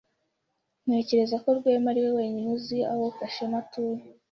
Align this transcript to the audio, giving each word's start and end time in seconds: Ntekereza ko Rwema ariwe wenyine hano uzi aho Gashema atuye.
Ntekereza 0.83 1.35
ko 1.43 1.47
Rwema 1.57 1.87
ariwe 1.91 2.09
wenyine 2.17 2.47
hano 2.49 2.57
uzi 2.57 2.77
aho 2.91 3.03
Gashema 3.17 3.57
atuye. 3.63 4.01